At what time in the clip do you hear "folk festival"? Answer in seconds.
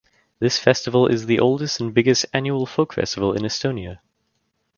2.65-3.33